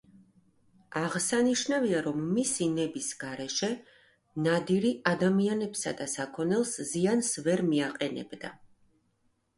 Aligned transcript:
აღსანიშნავია, 1.01 1.99
რომ 2.07 2.23
მისი 2.37 2.69
ნების 2.77 3.09
გარეშე 3.25 3.69
ნადირი 4.47 4.95
ადამიანებსა 5.13 5.95
და 6.03 6.11
საქონელს 6.17 6.75
ზიანს 6.95 7.33
ვერ 7.49 7.67
მიაყენებდა. 7.73 8.53